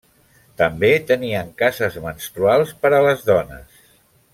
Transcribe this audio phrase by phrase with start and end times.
[0.61, 3.83] També tenien cases menstruals per a les dones.